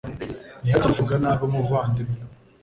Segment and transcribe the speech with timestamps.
[0.61, 2.17] ntihakagire uvuga nabi umuvandimwe.